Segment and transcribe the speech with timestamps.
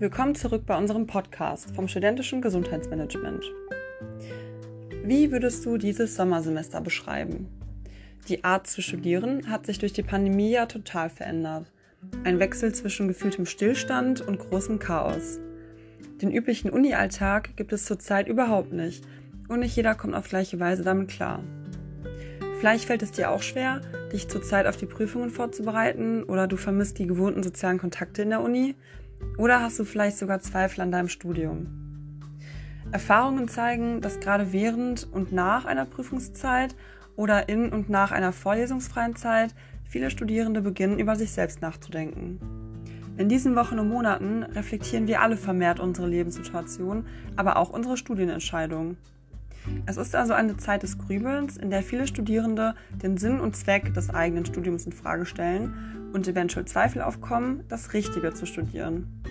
[0.00, 3.44] Willkommen zurück bei unserem Podcast vom studentischen Gesundheitsmanagement.
[5.02, 7.48] Wie würdest du dieses Sommersemester beschreiben?
[8.28, 11.72] Die Art zu studieren hat sich durch die Pandemie ja total verändert.
[12.22, 15.40] Ein Wechsel zwischen gefühltem Stillstand und großem Chaos.
[16.22, 19.04] Den üblichen Uni-Alltag gibt es zurzeit überhaupt nicht
[19.48, 21.42] und nicht jeder kommt auf gleiche Weise damit klar.
[22.60, 23.80] Vielleicht fällt es dir auch schwer,
[24.12, 28.42] dich zurzeit auf die Prüfungen vorzubereiten oder du vermisst die gewohnten sozialen Kontakte in der
[28.42, 28.76] Uni
[29.36, 31.66] oder hast du vielleicht sogar Zweifel an deinem Studium.
[32.90, 36.74] Erfahrungen zeigen, dass gerade während und nach einer Prüfungszeit
[37.16, 39.54] oder in und nach einer vorlesungsfreien Zeit
[39.84, 42.38] viele Studierende beginnen, über sich selbst nachzudenken.
[43.16, 48.96] In diesen Wochen und Monaten reflektieren wir alle vermehrt unsere Lebenssituation, aber auch unsere Studienentscheidungen.
[49.86, 53.94] Es ist also eine Zeit des Grübelns, in der viele Studierende den Sinn und Zweck
[53.94, 59.22] des eigenen Studiums in Frage stellen und eventuell Zweifel aufkommen, das Richtige zu studieren.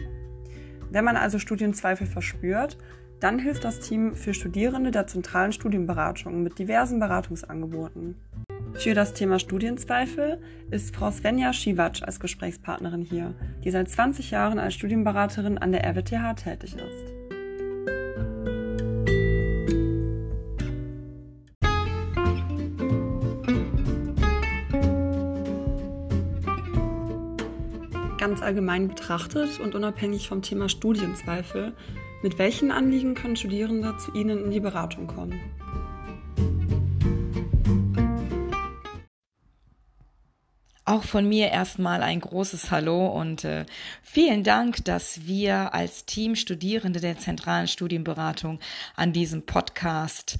[0.90, 2.78] Wenn man also Studienzweifel verspürt,
[3.20, 8.16] dann hilft das Team für Studierende der zentralen Studienberatung mit diversen Beratungsangeboten.
[8.74, 14.60] Für das Thema Studienzweifel ist Frau Svenja Schiwatsch als Gesprächspartnerin hier, die seit 20 Jahren
[14.60, 17.17] als Studienberaterin an der RWTH tätig ist.
[28.28, 31.72] Ganz allgemein betrachtet und unabhängig vom Thema Studienzweifel,
[32.22, 35.39] mit welchen Anliegen können Studierende zu Ihnen in die Beratung kommen?
[40.83, 43.66] Auch von mir erstmal ein großes Hallo und äh,
[44.03, 48.59] vielen Dank, dass wir als Team Studierende der zentralen Studienberatung
[48.98, 50.38] an diesem Podcast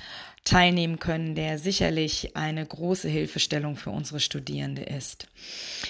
[0.48, 5.28] teilnehmen können, der sicherlich eine große Hilfestellung für unsere Studierende ist.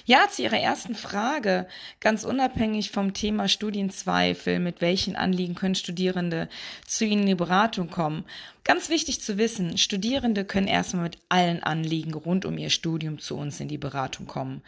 [0.06, 1.68] Ja, zu Ihrer ersten Frage,
[2.00, 6.50] ganz unabhängig vom Thema Studienzweifel, mit welchen Anliegen können Studierende
[6.88, 8.26] zu Ihnen in die Beratung kommen?
[8.68, 13.38] Ganz wichtig zu wissen, Studierende können erstmal mit allen Anliegen rund um ihr Studium zu
[13.38, 14.62] uns in die Beratung kommen.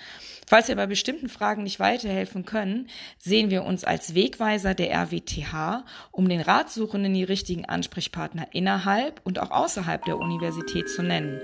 [0.48, 2.88] Falls wir bei bestimmten Fragen nicht weiterhelfen können,
[3.18, 9.38] sehen wir uns als Wegweiser der RWTH, um den Ratsuchenden die richtigen Ansprechpartner innerhalb und
[9.40, 11.42] auch außerhalb der Universität zu nennen.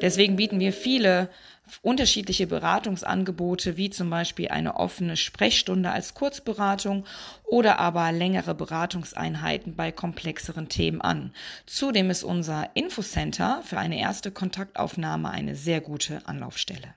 [0.00, 1.28] Deswegen bieten wir viele
[1.80, 7.04] unterschiedliche Beratungsangebote, wie zum Beispiel eine offene Sprechstunde als Kurzberatung
[7.44, 11.32] oder aber längere Beratungseinheiten bei komplexeren Themen an.
[11.66, 16.94] Zudem ist unser Infocenter für eine erste Kontaktaufnahme eine sehr gute Anlaufstelle.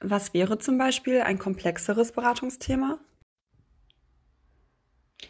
[0.00, 2.98] Was wäre zum Beispiel ein komplexeres Beratungsthema?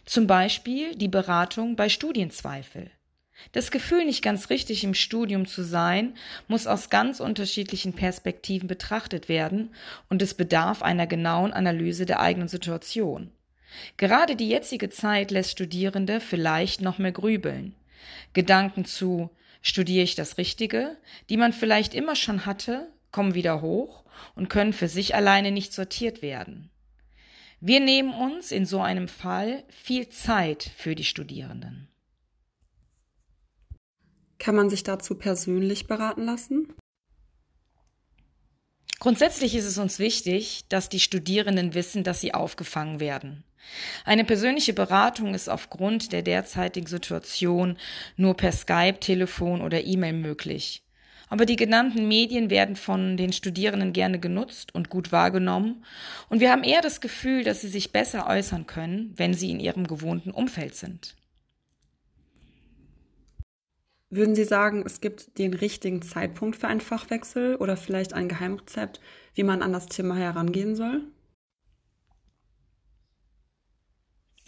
[0.04, 2.90] Zum Beispiel die Beratung bei Studienzweifel.
[3.52, 6.14] Das Gefühl, nicht ganz richtig im Studium zu sein,
[6.48, 9.74] muss aus ganz unterschiedlichen Perspektiven betrachtet werden
[10.08, 13.30] und es bedarf einer genauen Analyse der eigenen Situation.
[13.96, 17.74] Gerade die jetzige Zeit lässt Studierende vielleicht noch mehr grübeln.
[18.32, 19.30] Gedanken zu
[19.62, 20.96] studiere ich das Richtige,
[21.28, 24.04] die man vielleicht immer schon hatte, kommen wieder hoch
[24.34, 26.70] und können für sich alleine nicht sortiert werden.
[27.60, 31.88] Wir nehmen uns in so einem Fall viel Zeit für die Studierenden.
[34.38, 36.72] Kann man sich dazu persönlich beraten lassen?
[39.00, 43.44] Grundsätzlich ist es uns wichtig, dass die Studierenden wissen, dass sie aufgefangen werden.
[44.04, 47.76] Eine persönliche Beratung ist aufgrund der derzeitigen Situation
[48.16, 50.84] nur per Skype, Telefon oder E-Mail möglich.
[51.28, 55.84] Aber die genannten Medien werden von den Studierenden gerne genutzt und gut wahrgenommen,
[56.28, 59.60] und wir haben eher das Gefühl, dass sie sich besser äußern können, wenn sie in
[59.60, 61.16] ihrem gewohnten Umfeld sind.
[64.10, 69.00] Würden Sie sagen, es gibt den richtigen Zeitpunkt für einen Fachwechsel oder vielleicht ein Geheimrezept,
[69.34, 71.02] wie man an das Thema herangehen soll?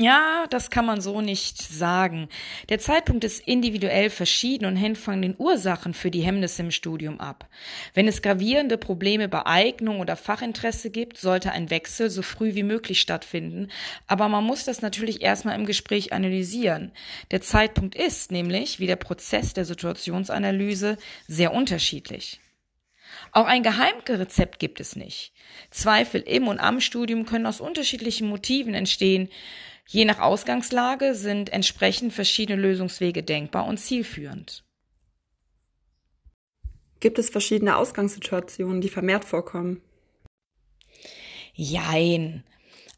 [0.00, 2.30] Ja, das kann man so nicht sagen.
[2.70, 7.20] Der Zeitpunkt ist individuell verschieden und hängt von den Ursachen für die Hemmnisse im Studium
[7.20, 7.50] ab.
[7.92, 12.62] Wenn es gravierende Probleme bei Eignung oder Fachinteresse gibt, sollte ein Wechsel so früh wie
[12.62, 13.68] möglich stattfinden.
[14.06, 16.92] Aber man muss das natürlich erstmal im Gespräch analysieren.
[17.30, 20.96] Der Zeitpunkt ist nämlich, wie der Prozess der Situationsanalyse,
[21.28, 22.40] sehr unterschiedlich.
[23.32, 25.32] Auch ein Geheimrezept gibt es nicht.
[25.70, 29.28] Zweifel im und am Studium können aus unterschiedlichen Motiven entstehen.
[29.92, 34.62] Je nach Ausgangslage sind entsprechend verschiedene Lösungswege denkbar und zielführend.
[37.00, 39.82] Gibt es verschiedene Ausgangssituationen, die vermehrt vorkommen?
[41.54, 42.44] Jein.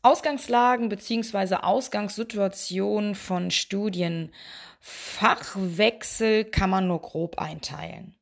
[0.03, 1.55] Ausgangslagen bzw.
[1.63, 4.31] Ausgangssituationen von Studien
[4.79, 8.17] Fachwechsel kann man nur grob einteilen.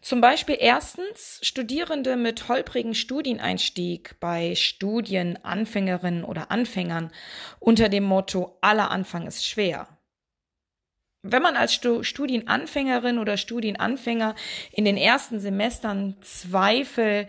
[0.00, 7.12] Zum Beispiel erstens Studierende mit holprigen Studieneinstieg bei Studienanfängerinnen oder Anfängern
[7.60, 9.88] unter dem Motto aller Anfang ist schwer.
[11.22, 14.34] Wenn man als Studienanfängerin oder Studienanfänger
[14.72, 17.28] in den ersten Semestern Zweifel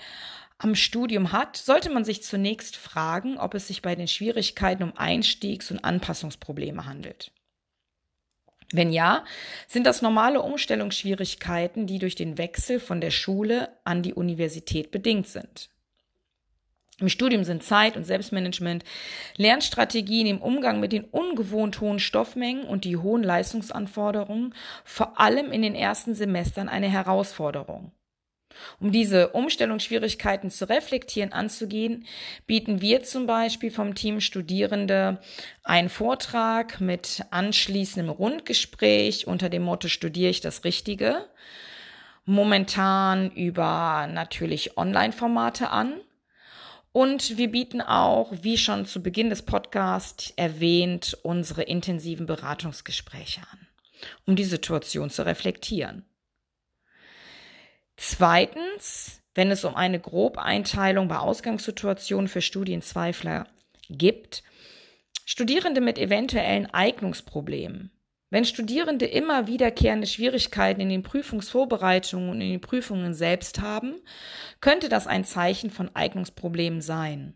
[0.57, 4.97] am Studium hat, sollte man sich zunächst fragen, ob es sich bei den Schwierigkeiten um
[4.97, 7.31] Einstiegs- und Anpassungsprobleme handelt.
[8.73, 9.23] Wenn ja,
[9.67, 15.27] sind das normale Umstellungsschwierigkeiten, die durch den Wechsel von der Schule an die Universität bedingt
[15.27, 15.69] sind.
[16.99, 18.83] Im Studium sind Zeit- und Selbstmanagement,
[19.37, 24.53] Lernstrategien im Umgang mit den ungewohnt hohen Stoffmengen und die hohen Leistungsanforderungen
[24.83, 27.91] vor allem in den ersten Semestern eine Herausforderung.
[28.79, 32.05] Um diese Umstellungsschwierigkeiten zu reflektieren, anzugehen,
[32.47, 35.19] bieten wir zum Beispiel vom Team Studierende
[35.63, 41.25] einen Vortrag mit anschließendem Rundgespräch unter dem Motto Studiere ich das Richtige?
[42.25, 45.95] Momentan über natürlich Online-Formate an.
[46.93, 53.67] Und wir bieten auch, wie schon zu Beginn des Podcasts erwähnt, unsere intensiven Beratungsgespräche an,
[54.27, 56.05] um die Situation zu reflektieren.
[58.05, 63.47] Zweitens, wenn es um eine Grobeinteilung bei Ausgangssituationen für Studienzweifler
[63.89, 64.43] gibt,
[65.23, 67.91] Studierende mit eventuellen Eignungsproblemen.
[68.29, 73.95] Wenn Studierende immer wiederkehrende Schwierigkeiten in den Prüfungsvorbereitungen und in den Prüfungen selbst haben,
[74.59, 77.35] könnte das ein Zeichen von Eignungsproblemen sein.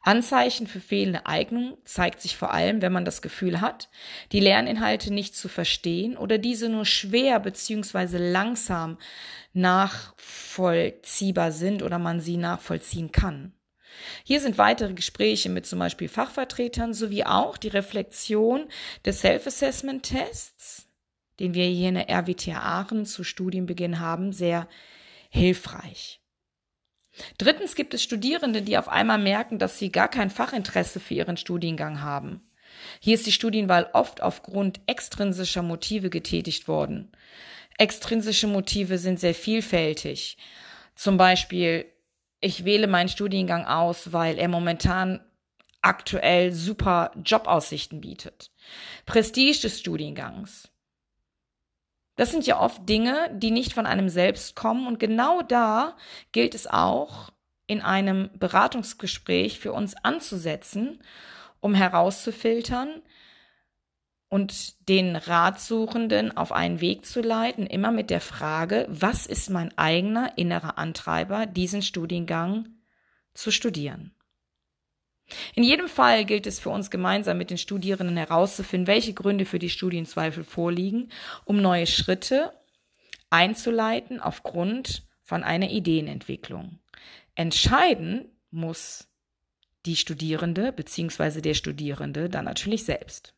[0.00, 3.88] Anzeichen für fehlende Eignung zeigt sich vor allem, wenn man das Gefühl hat,
[4.32, 8.18] die Lerninhalte nicht zu verstehen oder diese nur schwer bzw.
[8.18, 8.98] langsam
[9.52, 13.52] nachvollziehbar sind oder man sie nachvollziehen kann.
[14.24, 18.68] Hier sind weitere Gespräche mit zum Beispiel Fachvertretern sowie auch die Reflexion
[19.04, 20.88] des Self-Assessment-Tests,
[21.40, 24.66] den wir hier in der RWTH Aachen zu Studienbeginn haben, sehr
[25.30, 26.21] hilfreich.
[27.38, 31.36] Drittens gibt es Studierende, die auf einmal merken, dass sie gar kein Fachinteresse für ihren
[31.36, 32.42] Studiengang haben.
[33.00, 37.12] Hier ist die Studienwahl oft aufgrund extrinsischer Motive getätigt worden.
[37.78, 40.38] Extrinsische Motive sind sehr vielfältig.
[40.94, 41.86] Zum Beispiel,
[42.40, 45.20] ich wähle meinen Studiengang aus, weil er momentan
[45.80, 48.50] aktuell super Jobaussichten bietet.
[49.04, 50.71] Prestige des Studiengangs.
[52.16, 54.86] Das sind ja oft Dinge, die nicht von einem selbst kommen.
[54.86, 55.96] Und genau da
[56.32, 57.30] gilt es auch,
[57.66, 61.00] in einem Beratungsgespräch für uns anzusetzen,
[61.60, 63.00] um herauszufiltern
[64.28, 69.76] und den Ratsuchenden auf einen Weg zu leiten, immer mit der Frage, was ist mein
[69.78, 72.68] eigener innerer Antreiber, diesen Studiengang
[73.34, 74.14] zu studieren.
[75.54, 79.58] In jedem Fall gilt es für uns gemeinsam mit den Studierenden herauszufinden, welche Gründe für
[79.58, 81.10] die Studienzweifel vorliegen,
[81.44, 82.52] um neue Schritte
[83.30, 86.78] einzuleiten aufgrund von einer Ideenentwicklung.
[87.34, 89.08] Entscheiden muss
[89.86, 91.40] die Studierende bzw.
[91.40, 93.34] der Studierende dann natürlich selbst.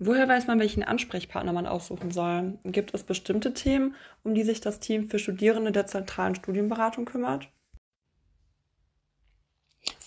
[0.00, 2.58] Woher weiß man, welchen Ansprechpartner man aussuchen soll?
[2.64, 7.48] Gibt es bestimmte Themen, um die sich das Team für Studierende der zentralen Studienberatung kümmert?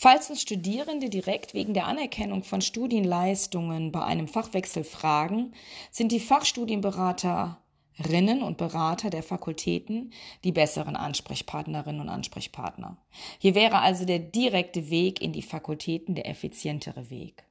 [0.03, 5.53] Falls uns Studierende direkt wegen der Anerkennung von Studienleistungen bei einem Fachwechsel fragen,
[5.91, 10.11] sind die Fachstudienberaterinnen und Berater der Fakultäten
[10.43, 12.97] die besseren Ansprechpartnerinnen und Ansprechpartner.
[13.37, 17.43] Hier wäre also der direkte Weg in die Fakultäten der effizientere Weg.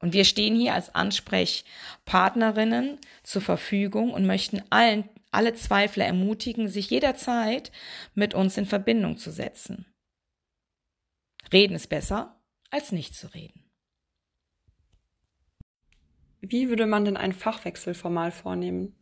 [0.00, 6.90] Und wir stehen hier als Ansprechpartnerinnen zur Verfügung und möchten allen, alle Zweifler ermutigen, sich
[6.90, 7.72] jederzeit
[8.14, 9.86] mit uns in Verbindung zu setzen.
[11.52, 13.70] Reden ist besser, als nicht zu reden.
[16.40, 18.94] Wie würde man denn einen Fachwechsel formal vornehmen?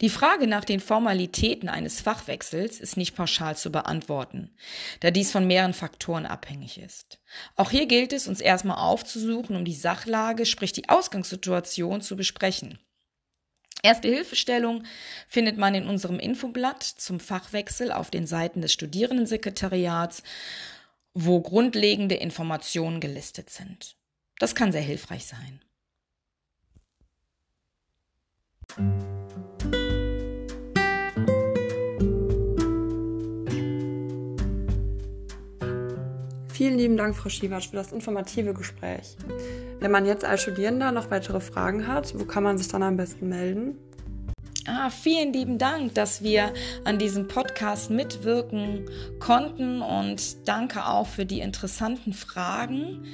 [0.00, 4.54] Die Frage nach den Formalitäten eines Fachwechsels ist nicht pauschal zu beantworten,
[5.00, 7.20] da dies von mehreren Faktoren abhängig ist.
[7.56, 12.78] Auch hier gilt es, uns erstmal aufzusuchen, um die Sachlage, sprich die Ausgangssituation zu besprechen.
[13.82, 14.84] Erste Hilfestellung
[15.26, 20.22] findet man in unserem Infoblatt zum Fachwechsel auf den Seiten des Studierendensekretariats,
[21.14, 23.96] wo grundlegende Informationen gelistet sind.
[24.38, 25.60] Das kann sehr hilfreich sein.
[36.52, 39.16] Vielen lieben Dank, Frau Schiewatsch, für das informative Gespräch.
[39.80, 42.98] Wenn man jetzt als Studierender noch weitere Fragen hat, wo kann man sich dann am
[42.98, 43.78] besten melden?
[44.66, 46.52] Ah, vielen lieben Dank, dass wir
[46.84, 48.84] an diesem Podcast mitwirken
[49.20, 53.06] konnten und danke auch für die interessanten Fragen,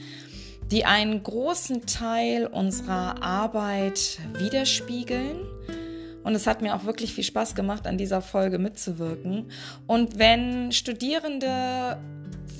[0.72, 5.38] die einen großen Teil unserer Arbeit widerspiegeln.
[6.24, 9.52] Und es hat mir auch wirklich viel Spaß gemacht, an dieser Folge mitzuwirken.
[9.86, 11.96] Und wenn Studierende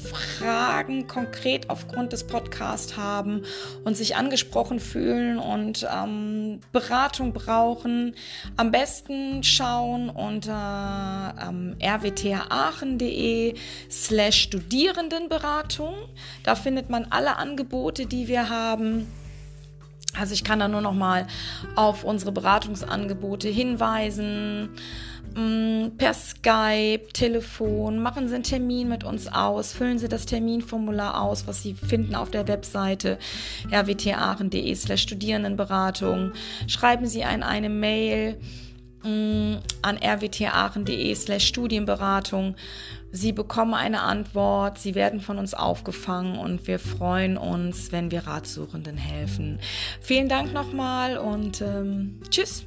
[0.07, 3.43] Fragen konkret aufgrund des Podcasts haben
[3.85, 8.15] und sich angesprochen fühlen und ähm, Beratung brauchen,
[8.57, 13.55] am besten schauen unter ähm, rwthachen.de
[13.91, 15.95] slash Studierendenberatung.
[16.43, 19.07] Da findet man alle Angebote, die wir haben.
[20.19, 21.27] Also ich kann da nur noch mal
[21.75, 24.71] auf unsere Beratungsangebote hinweisen.
[25.37, 31.21] Mm, per Skype, Telefon, machen Sie einen Termin mit uns aus, füllen Sie das Terminformular
[31.21, 33.19] aus, was Sie finden auf der Webseite
[33.71, 36.33] rwtaachen.de slash Studierendenberatung.
[36.69, 38.39] Schreiben Sie ein, eine Mail
[39.05, 42.57] mm, an rwtaachen.de slash Studienberatung.
[43.13, 48.27] Sie bekommen eine Antwort, Sie werden von uns aufgefangen und wir freuen uns, wenn wir
[48.27, 49.59] Ratsuchenden helfen.
[50.01, 52.65] Vielen Dank nochmal und ähm, tschüss.